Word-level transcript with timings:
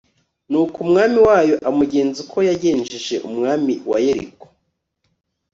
nuko 0.49 0.75
umwami 0.85 1.17
wayo 1.27 1.55
amugenza 1.69 2.17
uko 2.25 2.37
yagenjeje 2.47 3.15
umwami 3.27 3.73
wa 3.89 3.97
yeriko 4.05 4.45